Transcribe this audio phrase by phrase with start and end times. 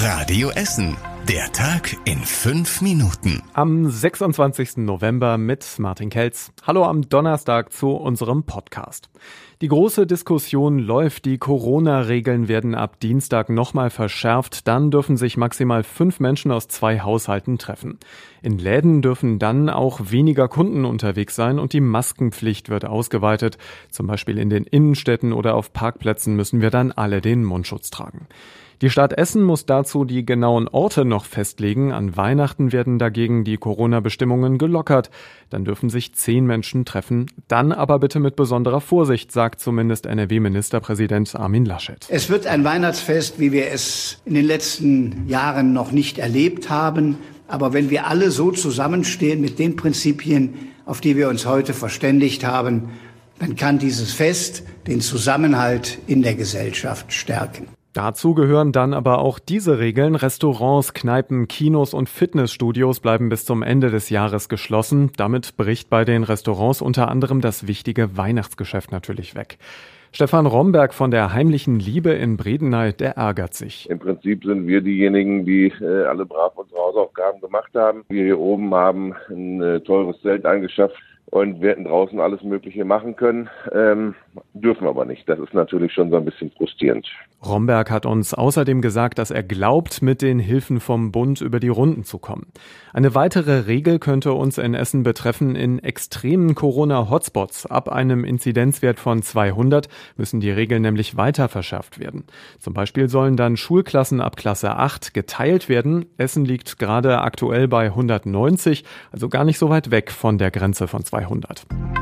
[0.00, 0.96] Radio Essen.
[1.28, 3.42] Der Tag in fünf Minuten.
[3.52, 4.76] Am 26.
[4.76, 6.52] November mit Martin Kelz.
[6.64, 9.10] Hallo am Donnerstag zu unserem Podcast.
[9.60, 11.24] Die große Diskussion läuft.
[11.24, 14.68] Die Corona-Regeln werden ab Dienstag nochmal verschärft.
[14.68, 17.98] Dann dürfen sich maximal fünf Menschen aus zwei Haushalten treffen.
[18.40, 23.58] In Läden dürfen dann auch weniger Kunden unterwegs sein und die Maskenpflicht wird ausgeweitet.
[23.90, 28.28] Zum Beispiel in den Innenstädten oder auf Parkplätzen müssen wir dann alle den Mundschutz tragen.
[28.80, 31.92] Die Stadt Essen muss dazu die genauen Orte noch festlegen.
[31.92, 35.10] An Weihnachten werden dagegen die Corona-Bestimmungen gelockert.
[35.50, 37.26] Dann dürfen sich zehn Menschen treffen.
[37.48, 42.06] Dann aber bitte mit besonderer Vorsicht, sagt zumindest NRW-Ministerpräsident Armin Laschet.
[42.08, 47.18] Es wird ein Weihnachtsfest, wie wir es in den letzten Jahren noch nicht erlebt haben.
[47.48, 50.54] Aber wenn wir alle so zusammenstehen mit den Prinzipien,
[50.86, 52.90] auf die wir uns heute verständigt haben,
[53.40, 57.66] dann kann dieses Fest den Zusammenhalt in der Gesellschaft stärken.
[57.98, 60.14] Dazu gehören dann aber auch diese Regeln.
[60.14, 65.10] Restaurants, Kneipen, Kinos und Fitnessstudios bleiben bis zum Ende des Jahres geschlossen.
[65.16, 69.58] Damit bricht bei den Restaurants unter anderem das wichtige Weihnachtsgeschäft natürlich weg.
[70.12, 73.90] Stefan Romberg von der Heimlichen Liebe in Bredeney, der ärgert sich.
[73.90, 78.04] Im Prinzip sind wir diejenigen, die äh, alle brav unsere Hausaufgaben gemacht haben.
[78.10, 80.94] Wir hier oben haben ein äh, teures Zelt angeschafft
[81.30, 84.14] und wir hätten draußen alles Mögliche machen können, ähm,
[84.54, 85.28] dürfen aber nicht.
[85.28, 87.06] Das ist natürlich schon so ein bisschen frustrierend.
[87.44, 91.68] Romberg hat uns außerdem gesagt, dass er glaubt, mit den Hilfen vom Bund über die
[91.68, 92.46] Runden zu kommen.
[92.92, 95.54] Eine weitere Regel könnte uns in Essen betreffen.
[95.54, 102.24] In extremen Corona-Hotspots ab einem Inzidenzwert von 200 müssen die Regeln nämlich weiter verschärft werden.
[102.58, 106.06] Zum Beispiel sollen dann Schulklassen ab Klasse 8 geteilt werden.
[106.16, 110.88] Essen liegt gerade aktuell bei 190, also gar nicht so weit weg von der Grenze
[110.88, 111.17] von 200.
[111.20, 111.97] 200.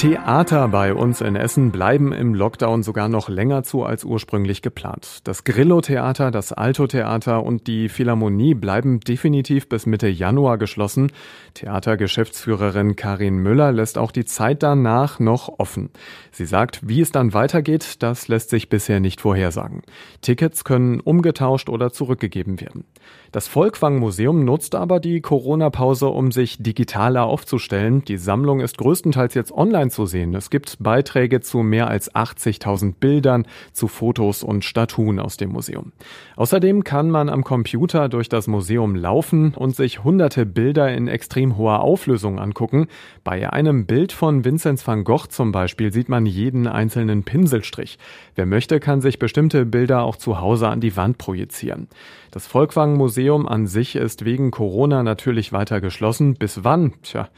[0.00, 5.18] Theater bei uns in Essen bleiben im Lockdown sogar noch länger zu als ursprünglich geplant.
[5.24, 11.12] Das Grillo-Theater, das Alto-Theater und die Philharmonie bleiben definitiv bis Mitte Januar geschlossen.
[11.52, 15.90] Theatergeschäftsführerin Karin Müller lässt auch die Zeit danach noch offen.
[16.32, 19.82] Sie sagt, wie es dann weitergeht, das lässt sich bisher nicht vorhersagen.
[20.22, 22.84] Tickets können umgetauscht oder zurückgegeben werden.
[23.32, 28.02] Das Volkwang-Museum nutzt aber die Corona-Pause, um sich digitaler aufzustellen.
[28.06, 30.34] Die Sammlung ist größtenteils jetzt online zu sehen.
[30.34, 35.92] Es gibt Beiträge zu mehr als 80.000 Bildern, zu Fotos und Statuen aus dem Museum.
[36.36, 41.56] Außerdem kann man am Computer durch das Museum laufen und sich hunderte Bilder in extrem
[41.56, 42.86] hoher Auflösung angucken.
[43.24, 47.98] Bei einem Bild von Vinzenz van Gogh zum Beispiel sieht man jeden einzelnen Pinselstrich.
[48.34, 51.88] Wer möchte, kann sich bestimmte Bilder auch zu Hause an die Wand projizieren.
[52.30, 56.34] Das Volkwang-Museum an sich ist wegen Corona natürlich weiter geschlossen.
[56.34, 56.92] Bis wann?
[57.02, 57.28] Tja,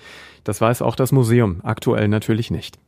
[0.45, 1.61] das weiß auch das Museum.
[1.63, 2.79] Aktuell natürlich nicht.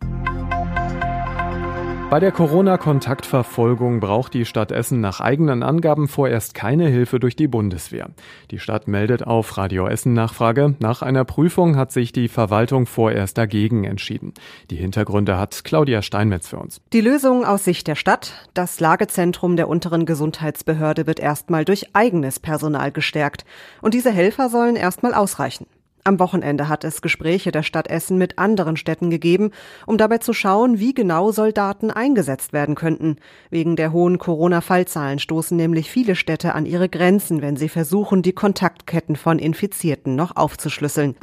[2.15, 7.48] Bei der Corona-Kontaktverfolgung braucht die Stadt Essen nach eigenen Angaben vorerst keine Hilfe durch die
[7.48, 8.10] Bundeswehr.
[8.53, 10.76] Die Stadt meldet auf Radio Essen Nachfrage.
[10.78, 14.32] Nach einer Prüfung hat sich die Verwaltung vorerst dagegen entschieden.
[14.70, 16.81] Die Hintergründe hat Claudia Steinmetz für uns.
[16.93, 18.48] Die Lösung aus Sicht der Stadt.
[18.54, 23.44] Das Lagezentrum der unteren Gesundheitsbehörde wird erstmal durch eigenes Personal gestärkt.
[23.82, 25.66] Und diese Helfer sollen erstmal ausreichen.
[26.06, 29.53] Am Wochenende hat es Gespräche der Stadt Essen mit anderen Städten gegeben,
[29.87, 33.16] um dabei zu schauen, wie genau Soldaten eingesetzt werden könnten.
[33.48, 38.34] Wegen der hohen Corona-Fallzahlen stoßen nämlich viele Städte an ihre Grenzen, wenn sie versuchen, die
[38.34, 41.16] Kontaktketten von Infizierten noch aufzuschlüsseln.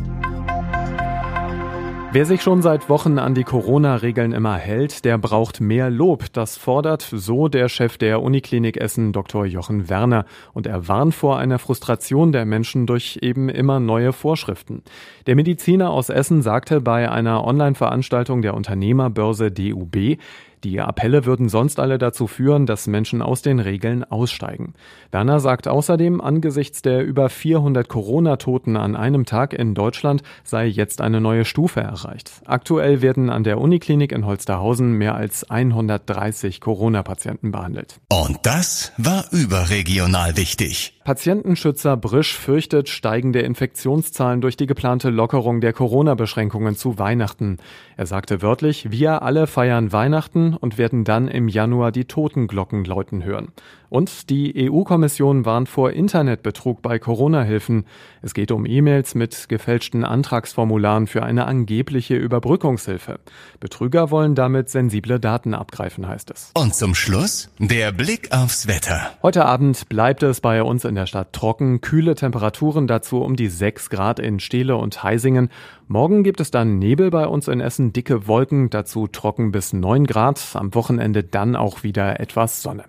[2.13, 6.25] Wer sich schon seit Wochen an die Corona-Regeln immer hält, der braucht mehr Lob.
[6.33, 9.45] Das fordert so der Chef der Uniklinik Essen, Dr.
[9.45, 10.25] Jochen Werner.
[10.51, 14.83] Und er warnt vor einer Frustration der Menschen durch eben immer neue Vorschriften.
[15.25, 20.17] Der Mediziner aus Essen sagte bei einer Online-Veranstaltung der Unternehmerbörse DUB,
[20.63, 24.73] die Appelle würden sonst alle dazu führen, dass Menschen aus den Regeln aussteigen.
[25.11, 31.01] Werner sagt außerdem, angesichts der über 400 Corona-Toten an einem Tag in Deutschland sei jetzt
[31.01, 32.41] eine neue Stufe erreicht.
[32.45, 37.99] Aktuell werden an der Uniklinik in Holsterhausen mehr als 130 Corona-Patienten behandelt.
[38.09, 41.00] Und das war überregional wichtig.
[41.03, 47.57] Patientenschützer Brisch fürchtet steigende Infektionszahlen durch die geplante Lockerung der Corona-Beschränkungen zu Weihnachten.
[47.97, 53.23] Er sagte wörtlich, wir alle feiern Weihnachten und werden dann im Januar die Totenglocken läuten
[53.23, 53.47] hören.
[53.91, 57.83] Und die EU-Kommission warnt vor Internetbetrug bei Corona-Hilfen.
[58.21, 63.19] Es geht um E-Mails mit gefälschten Antragsformularen für eine angebliche Überbrückungshilfe.
[63.59, 66.51] Betrüger wollen damit sensible Daten abgreifen, heißt es.
[66.53, 69.11] Und zum Schluss der Blick aufs Wetter.
[69.23, 73.49] Heute Abend bleibt es bei uns in der Stadt trocken, kühle Temperaturen dazu um die
[73.49, 75.49] 6 Grad in Steele und Heisingen.
[75.89, 80.07] Morgen gibt es dann Nebel bei uns in Essen, dicke Wolken, dazu trocken bis 9
[80.07, 82.85] Grad, am Wochenende dann auch wieder etwas Sonne.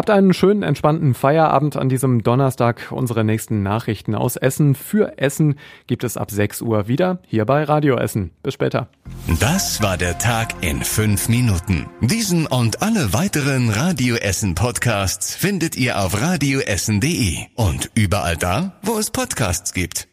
[0.00, 2.90] Habt einen schönen, entspannten Feierabend an diesem Donnerstag.
[2.90, 5.56] Unsere nächsten Nachrichten aus Essen für Essen
[5.88, 8.30] gibt es ab 6 Uhr wieder hier bei Radio Essen.
[8.42, 8.88] Bis später.
[9.40, 11.86] Das war der Tag in fünf Minuten.
[12.00, 18.96] Diesen und alle weiteren Radio Essen Podcasts findet ihr auf radioessen.de und überall da, wo
[18.96, 20.08] es Podcasts gibt.